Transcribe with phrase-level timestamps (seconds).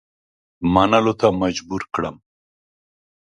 [0.73, 2.15] منلو ته مجبور کړم.